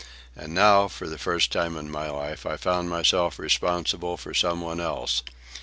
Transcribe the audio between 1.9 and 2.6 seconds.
my life, I